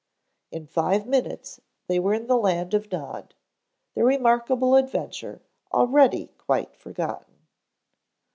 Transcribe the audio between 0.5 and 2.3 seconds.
five minutes they were in